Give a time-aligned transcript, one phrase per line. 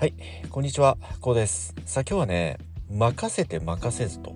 [0.00, 0.14] はい、
[0.48, 1.74] こんにちは、こうです。
[1.84, 2.56] さあ今日はね、
[2.90, 4.34] 任せて任せずと、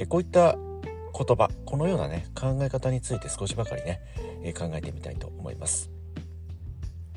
[0.00, 4.00] えこういった言葉、このようなね、考え方について少しばかりね、
[4.42, 5.92] え考えてみたいと思います。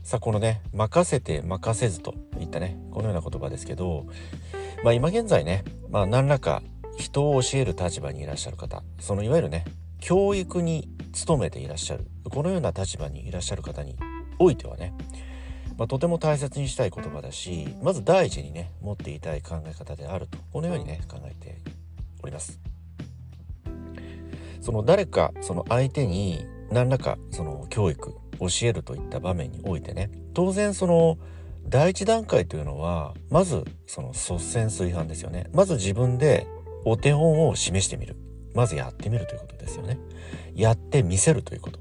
[0.03, 4.05] さあこのね、任せて任せずといったね、このような言葉ですけど、
[4.83, 6.61] まあ今現在ね、まあ何らか
[6.99, 9.65] 人を教える立場にいらっしゃる方、そのいわゆるね、
[9.99, 10.87] 教育に
[11.25, 13.95] 努めていらっしゃる、このような立場にいらっしゃる方に
[14.37, 14.93] おいてはね、
[15.79, 21.57] まあ、とても大切にしたい言葉だしまず第一にね持っていたい考え方であるとこのようにね考えて
[22.21, 22.59] おります。
[24.59, 31.17] その誰かその相手に何らかその教育教えるといった場面においてね当然その
[31.65, 35.49] 第一段階というのはまずその率先炊飯ですよね。
[35.53, 36.45] まず自分で
[36.83, 38.17] お手本を示してみる。
[38.53, 39.97] まずやってみるということですよね。
[40.55, 41.79] やってみせるということ。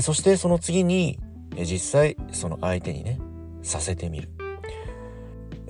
[0.00, 1.20] そしてその次に
[1.56, 3.18] 実際その相手にね
[3.62, 4.28] させてみる。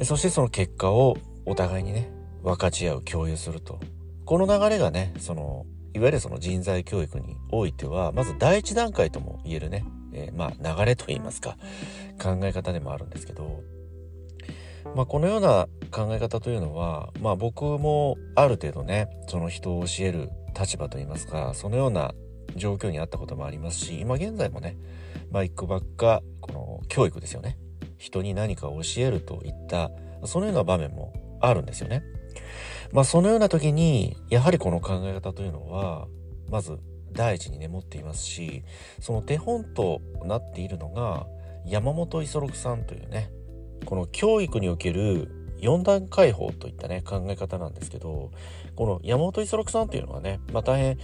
[0.02, 2.10] そしてその結果をお互いにね
[2.42, 3.80] 分かち合う共有すると。
[4.24, 11.56] この流れがねそのいわゆるその人材教育においてはまず第一段階とも言えるね、えー、まあ流れといいますか
[12.22, 13.62] 考え方でもあるんですけど
[14.94, 22.12] まあこのような考え方というのはまあ僕もある程度ねその人を教える立場といいますかそのような
[22.54, 24.76] 状況にあったこともありますし今現在もね
[25.30, 27.58] まあ一個ばっかこの教育ですよね
[27.98, 29.90] 人に何かを教えるといった
[30.24, 32.02] そのような場面もあるんですよね。
[32.92, 36.08] まあそのような時にやはりこの考え方というのは
[36.50, 36.78] まず
[37.12, 38.62] 第一にね持っていますし
[39.00, 41.26] その手本となっているのが
[41.66, 43.30] 山本五十六さんというね
[43.84, 48.30] この教育における4段階法といったね考え方なんですけど
[48.76, 50.98] この山本五十六さんというのはね、まあ、大変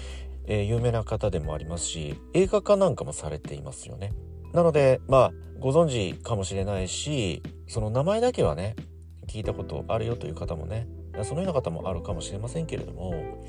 [0.47, 4.13] えー、有名な方でもありますし映画化なんかもされていますよね。
[4.53, 8.77] なのでまあご存知かもしれないしその名前だけはね
[9.27, 10.87] 聞いたことあるよという方もね
[11.23, 13.45] そのような方もあるかもしれませんけれども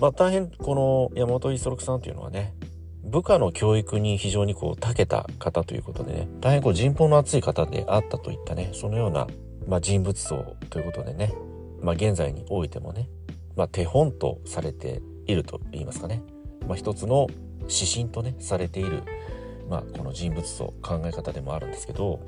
[0.00, 2.54] まあ大変この山本五十六さんというのはね
[3.04, 9.26] 部下の教育に非常にこう長けた方ということでね大変こう人望の厚い方であったといったねそのような、
[9.66, 11.32] まあ、人物像ということでね、
[11.80, 13.08] まあ、現在においてもね、
[13.56, 16.22] まあ、手本とされていると言いますかね、
[16.66, 17.28] まあ、一つの
[17.62, 19.02] 指針とねされている、
[19.68, 22.20] まあ、この人物像考え方でもあるんですけど、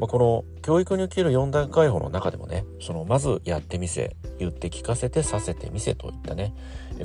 [0.00, 6.54] まあ、この教育における4段階法の中でもねそのまずやってみせ言って聞かせてさせてみせといったね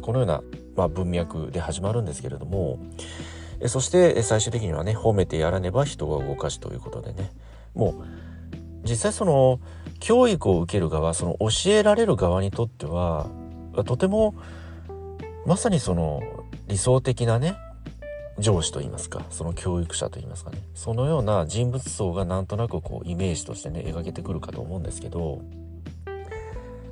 [0.01, 0.41] このような、
[0.75, 2.79] まあ、文脈で始まるんですけれども
[3.67, 7.31] そして最終的にはね褒めてやらねば人が動かしということでね
[7.75, 8.03] も
[8.85, 9.59] う実際その
[9.99, 13.29] 教育を受ける側その教えられる側にとっては
[13.85, 14.35] とても
[15.45, 16.21] まさにその
[16.67, 17.55] 理想的なね
[18.39, 25.41] 上司といいますかその教育者といいますかねそのような人物像がなんとなくこうイメージとしてね描けてくるかと思うんですけど、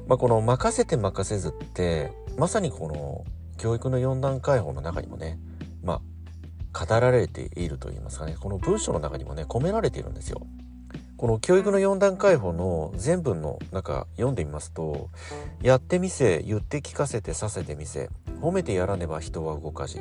[0.08, 3.26] まあ、この「任せて任せず」ってまさにこの
[3.58, 5.40] 教育の4段階法の中にもね
[5.84, 6.02] ま
[6.74, 10.42] あ語られているといいますかねこの文章の中にもね込められているんですよ。
[11.18, 15.10] この教育の4段階法の全文の中読んでみますと
[15.64, 18.12] 「やってみせ言って聞かせてさせてみせ
[18.42, 20.00] 褒めてやらねば人は動かじ。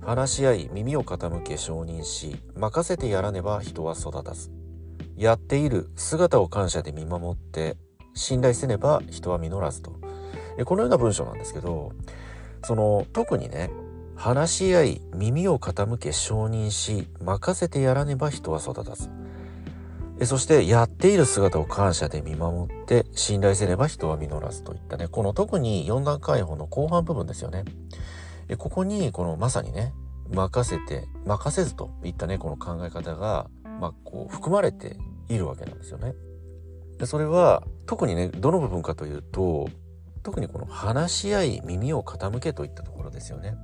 [0.00, 4.50] 話し合い耳を傾け承認し任せてやらねば人は育たず。
[5.16, 7.76] やっている姿を感謝で見守って
[8.14, 9.92] 信頼せねば人は実らずと。
[10.64, 11.92] このような文章なんですけど
[12.64, 13.70] その特にね
[14.14, 19.10] 話し合い耳を傾け承認し任せてやらねば人は育たず。
[20.24, 25.08] そしてやっている姿を感謝で見守って信頼せれば人は実らずといったね。
[25.08, 27.64] この特に4段階法の後半部分ですよね。
[28.56, 29.92] ここにこのまさにね
[30.30, 33.50] 任せて任せずといったねこの考え方が、
[33.80, 34.96] まあ、こう含まれて
[35.28, 36.14] いるわけなんですよね。
[37.04, 39.68] それは特にねどの部分かというと
[40.22, 43.54] 特にこの話し合い耳を傾けといったところですよね。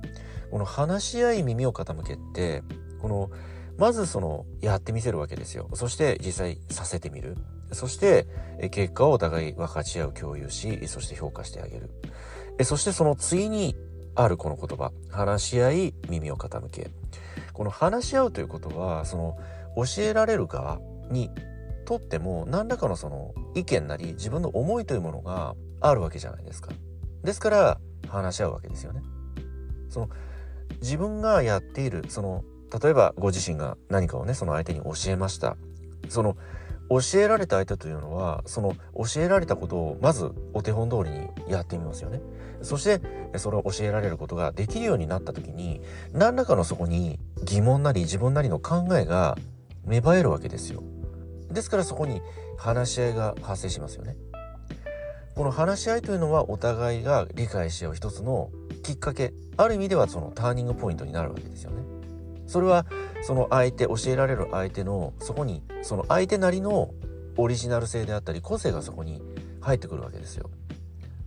[0.51, 2.61] この話し合い耳を傾けって
[3.01, 3.31] この
[3.77, 5.69] まずそのやってみせるわけですよ。
[5.73, 7.37] そして実際させてみる。
[7.71, 8.27] そして
[8.71, 11.89] 結果をお互い分かち合う共有しそして評価してあげる。
[12.63, 13.75] そしてその次に
[14.15, 14.91] あるこの言葉。
[15.09, 16.91] 話し合い耳を傾け。
[17.53, 19.37] この話し合うということはその
[19.75, 20.79] 教えられる側
[21.09, 21.29] に
[21.85, 26.71] とっても何らかのその意見なり自分の思いというものがあるわけじゃないですか。
[27.23, 29.01] ですから話し合うわけですよね。
[29.89, 30.09] その
[30.81, 32.43] 自分がやっているその
[32.81, 35.57] 例えばご自身が何かをねその相手に教えました
[36.09, 36.37] その
[36.89, 42.21] 教えられた相手というのはその教えられたことをまずお手本通りにやってみますよね
[42.61, 43.01] そして
[43.37, 45.81] それを教えられることができるようになった時に
[46.11, 49.37] 何らかのそこに疑問なり自分なりの考えが
[49.85, 50.83] 芽生えるわけですよ
[51.53, 52.21] ですからそこに
[52.57, 54.15] 話し合いが発生しますよね。
[55.35, 58.51] この話し合いというのはお互いが理解し合う一つの
[58.83, 61.92] きっかけある意味ではそのターニングポイントになるわけですよね。
[62.47, 62.85] それは
[63.21, 66.91] その相手教えられる相手のそこにその相手なりの
[67.37, 69.21] オリジナル性であったり個性がそこに
[69.61, 70.49] 入ってくるわけですよ。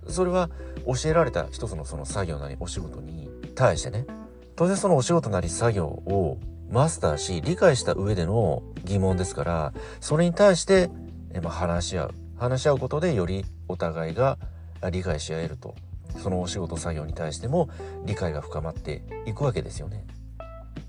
[0.09, 0.51] それは
[0.87, 4.07] 教えられた一つのその作業なりお仕事に対してね
[4.55, 6.39] 当然そのお仕事なり作業を
[6.71, 10.91] マスターし理解した上での疑問ですからそれに対して
[11.43, 14.39] 話し合う話し合うことでよりお互いが
[14.91, 15.75] 理解し合えると
[16.19, 17.69] そのお仕事作業に対しても
[18.05, 20.05] 理解が深まっていくわけですよね。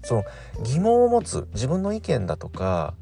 [0.04, 0.24] その
[0.64, 2.94] 疑問を持つ自分の意見だとか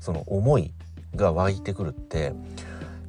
[0.00, 0.72] その思い
[1.14, 2.32] が湧いてくるって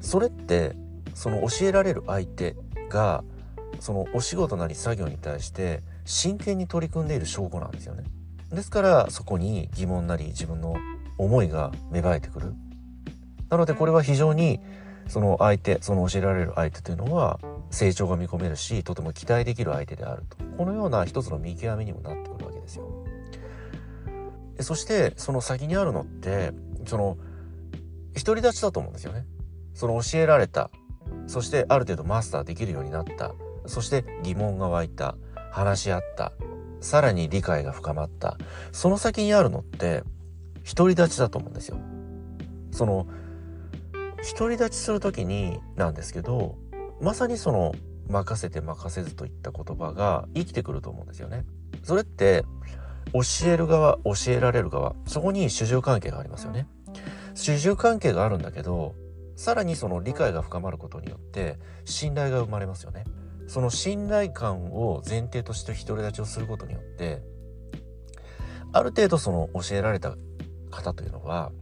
[0.00, 0.74] それって
[1.14, 2.56] その教えられる相手
[2.88, 3.24] が
[3.80, 8.04] そのお仕事なり作業に対して真剣に取り組んでいる証拠なんですよね。
[8.50, 10.76] ですからそこに疑問なり自分の
[11.18, 12.54] 思いが芽生えてくる。
[13.50, 14.60] なのでこれは非常に
[15.08, 17.38] その相手その教えられる相手というのは
[17.70, 22.35] 成長が見込めるしとても期待できる相手であるとこのような一つの見極めにもなってくる。
[24.60, 26.52] そしてその先にあるのって
[26.86, 27.16] その
[28.14, 29.26] 独り立ちだと思うんですよね。
[29.74, 30.70] その教えられた
[31.26, 33.34] そしてある程度マスターできるようになった
[33.66, 35.16] そして疑問が湧いた
[35.50, 36.32] 話し合った
[36.80, 38.38] さらに理解が深まった
[38.72, 40.02] その先にあるのって
[40.74, 41.78] 独り立ちだと思うんですよ。
[42.70, 43.06] その
[44.38, 46.56] 独り立ちする時になんですけど
[47.00, 47.74] まさにその
[48.08, 51.44] 任せて任せずといった言葉が生きてくると思うんですよね。
[51.82, 52.44] それって
[53.12, 56.66] 教える側教えられる側そこに主従関係がありますよね。
[57.34, 58.94] 主従関係があるんだけど
[59.36, 63.04] さらにその理解が深まることによって信頼が生まれますよね。
[63.46, 67.22] その信頼感を前提として独り立ちをすることによって
[68.72, 70.16] ある程度その教えられた
[70.70, 71.52] 方というのは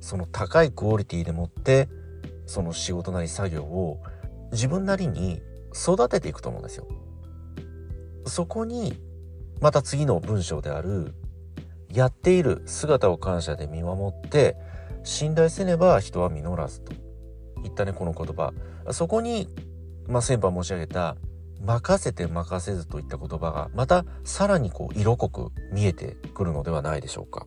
[0.00, 1.88] その高いクオリティでもって
[2.46, 4.02] その仕事なり作業を
[4.50, 5.40] 自分なりに
[5.72, 6.88] 育てていくと思うんですよ。
[8.26, 9.00] そこに
[9.60, 11.14] また次の文章である
[11.88, 14.56] やっている姿を感謝で見守って
[15.02, 16.92] 信頼せねば人は実らずと
[17.62, 18.52] 言ったねこの言葉
[18.92, 19.48] そこに
[20.10, 21.16] まあ、先般申し上げた
[21.62, 27.46] 任せて任せずといった言葉がまたさらにこう色濃く見えてくるのではないでしょうか。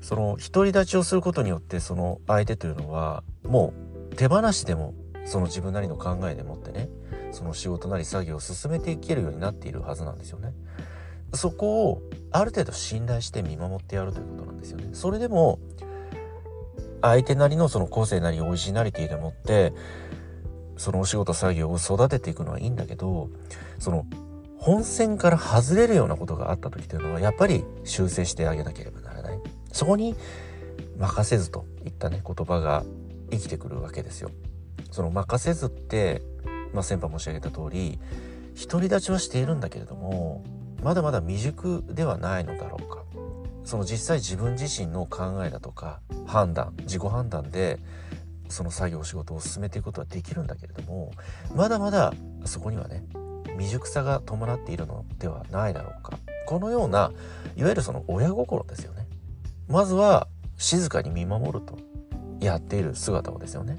[0.00, 3.74] その独り立ちをすることによってその相手というのはも
[4.12, 4.94] う手放しでも
[5.26, 6.88] その自分なりの考えでもってね
[7.30, 10.52] その仕事なり作業を進めていけるようになっているはずなんですよね。
[11.34, 14.90] そこをある程度信頼して見守ってやるということなんですよね。
[14.92, 15.58] それでも
[17.02, 19.72] 相手なりのその個性なりオリジナリティでもって
[20.76, 23.30] そのお仕事作業を育てていくのはいいんだけど
[23.78, 24.06] その
[24.58, 29.40] 本線から外れるようなことがあった時というのはやっぱり修正してあげなければならない
[29.72, 30.16] そこに
[30.98, 32.84] 任せずといったね言葉が
[33.30, 34.30] 生きてくるわけですよ
[34.90, 36.22] その任せずって
[36.72, 37.98] まあ先般申し上げた通り
[38.68, 40.44] 独り立ちはしているんだけれども
[40.82, 43.04] まだまだ未熟ではないのだろうか。
[43.64, 47.78] その実際自分自身の考えだとか判断自己判断で
[48.48, 51.12] その作業仕事を進めていくことはできるんだけれども
[51.54, 52.14] まだまだ
[52.46, 53.04] そこにはね
[53.58, 56.18] 未熟さが伴っているのではないだろうか。
[56.46, 57.12] このような
[57.56, 59.06] いわゆるその親心ですよね。
[59.68, 61.76] まずは静かに見守ると
[62.40, 63.76] やっている姿をですよね。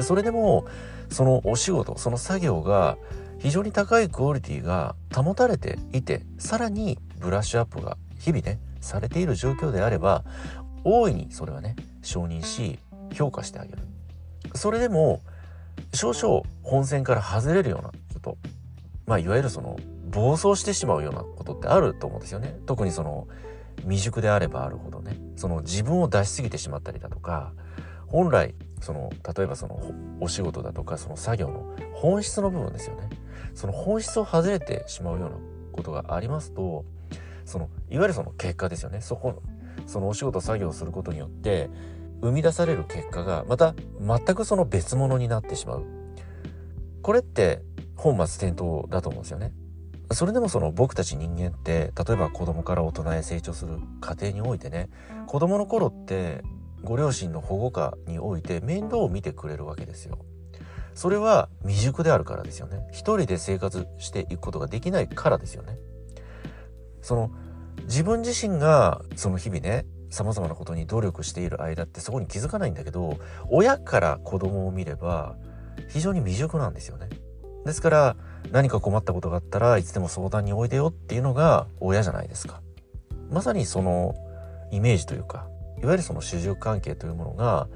[0.00, 0.66] それでも
[1.10, 2.96] そのお仕事その作業が
[3.38, 10.24] 非常に高いクオリティが保たれていてさらにブラッシュアップが日々ねされている状況であれば
[10.84, 12.78] 大いにそれはね承認し
[13.12, 13.78] 評価してあげる。
[14.54, 15.20] それでも
[15.92, 18.38] 少々本線から外れるようなこと
[19.06, 19.78] まあいわゆるその
[20.10, 22.56] 暴走してしまうようなことってあると思うんですよね。
[22.66, 23.26] 特にその
[23.82, 25.16] 未熟であればあるほどね。
[25.36, 27.52] その自分を出しすぎてしまったりだとか
[28.06, 29.80] 本来その例えばその
[30.20, 33.08] お仕事だとかその作業の本質の部分ですよね。
[33.54, 35.36] その本質を外れてしまうような
[35.72, 36.84] ことがありますと
[37.44, 39.00] そのいわゆるその結果ですよね。
[39.00, 39.42] そこ
[39.86, 41.70] そのお仕事作業をすることによって
[42.20, 45.84] 生み出される結果がまた全くその別物になってしまう。
[47.02, 47.62] これって
[47.96, 49.52] 本末転倒だと思うんですよね。
[50.12, 54.88] それでもその僕たち人間って例えば子供から大人へ成長する過程においてね
[55.26, 56.42] 子供の頃って
[56.84, 60.18] ご両親の保護下において面倒を見てくれるわけですよ
[60.94, 65.78] それは未熟であるからですよね一人で生活していくことができないからですよね
[67.02, 67.30] その
[67.82, 75.36] 自分自身がその日々ね様々なことに努力している間ってそこに気づかないんだけど親から子供を見れば
[75.88, 77.08] 非常に未熟なんですよね。
[77.66, 78.16] ですから
[78.52, 82.60] 何か困ったことがあったらいつでも相談においでよっていうのが親じゃないですか。
[83.30, 84.14] まさにその
[84.70, 85.48] イメージというか
[85.82, 87.68] いわゆるその主従関係というものが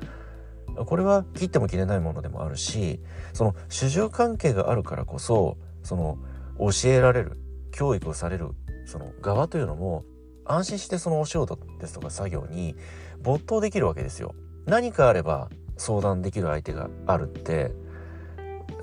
[0.86, 3.00] これは切っても切れないものでもあるし
[3.32, 6.18] その主従関係があるからこそその
[6.58, 7.38] 教えられる
[7.72, 8.50] 教育をされる
[8.86, 10.04] その側というのも
[10.44, 12.74] 安心してそのお仕事ですとか作業に
[13.20, 14.34] 没頭できるわけですよ。
[14.66, 17.72] 何かあれば相談できる相手があるって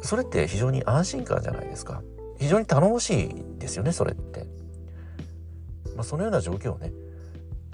[0.02, 2.02] それって非常に安心感じゃないですか。
[2.38, 4.46] 非常に頼もしいですよねそれって。
[5.96, 6.92] まあ、そのような状況をね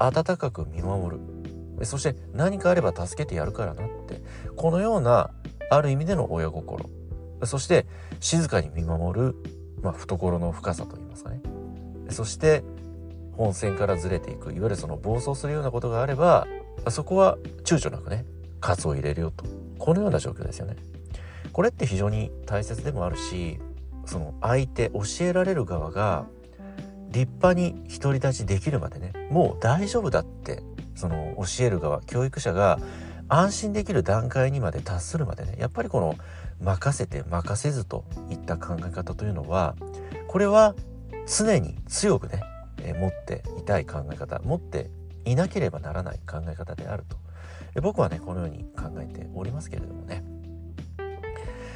[0.06, 1.86] 温かく見守る。
[1.86, 4.22] そして何かあれば助けてやるからなって。
[4.56, 5.32] このような
[5.70, 6.90] ある意味での親心。
[7.44, 7.88] そして
[8.20, 9.36] 静かに見守る、
[9.82, 11.42] まあ、懐の深さといいますかね。
[12.10, 12.64] そして
[13.34, 14.54] 本線からずれていく。
[14.54, 16.48] いわゆるその暴走するようなことがあれば
[16.90, 18.26] そこは躊躇なくね
[18.60, 19.46] 喝を入れるよと。
[19.80, 20.76] このような状況ですよね。
[21.52, 23.60] これって非常に大切でもあるし
[24.06, 26.28] その相手教えられる側が
[27.12, 30.64] 立派に独り立ちできるまでねもう大丈夫だって
[30.96, 32.80] その教える側教育者が
[33.28, 36.16] 安心できる段階にまで達するまでねやっぱりこの
[36.62, 39.76] 任せて任せずといった考え方というのは
[40.28, 40.76] これは
[41.28, 42.42] 常に強くね
[42.84, 44.90] え持っていたい考え方持って
[45.26, 47.18] いなければならない考え方であると。
[47.76, 50.24] え僕はねこのように考えておりますけれどもね。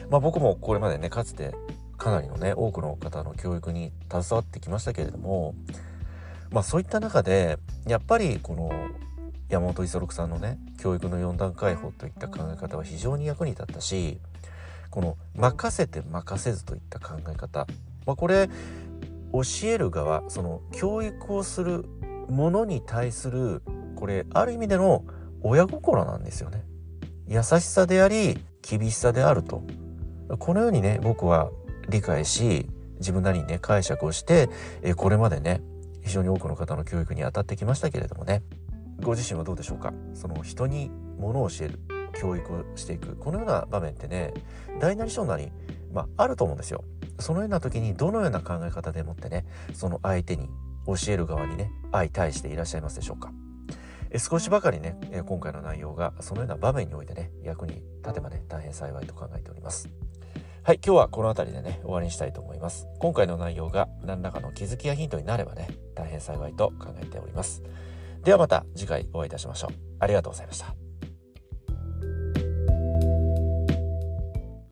[0.09, 1.55] まあ僕もこれまでねかつて
[1.97, 5.55] かなりのね多くの方の教育に携わってきましたけれども
[6.51, 8.71] まあそういった中でやっぱりこの
[9.49, 14.19] 山本五十六さんのね教育の4段階法といった考え方は非常に役に立ったし
[14.89, 17.67] この任せて任せずといった考え方、
[18.05, 18.49] まあ、これ
[19.33, 21.85] 教える側その教育をする
[22.29, 23.61] ものに対する
[23.95, 25.03] これある意味での
[25.41, 26.63] 親心なんですよね。
[27.27, 29.63] 優しさであり厳しさであると
[30.39, 31.49] このようにね僕は
[31.89, 32.67] 理解し
[32.99, 34.49] 自分なりにね解釈をして
[34.95, 35.61] これまでね
[36.01, 38.43] 非常に多くの方の教育に当たってきましたけれどもね
[39.01, 39.93] ご自身はどうでしょうか？
[40.13, 41.79] その人にものを教える
[42.13, 44.33] 教育をしていくこのような場面ってね
[44.79, 45.51] 大なり小なり、
[45.91, 46.83] まあ、あると思うんですよ。
[47.19, 50.49] そのような時にどのような考え方でもってねその相手に
[50.85, 53.31] 教える側にね相対していらっしゃいますでしょうか？
[54.11, 59.89] え少しばかりね今回の内容がそのような場面においてね役に立てばね大変幸いと考えております。
[60.65, 62.87] はい今日はこの辺りでね終わりにしたいと思います。
[62.97, 67.61] 今回の内容が何らかの気づきやヒントになればね大変幸いと考えております。
[68.23, 69.75] ではまた次回お会いいたしましょう。
[69.99, 70.84] ありがとうございました。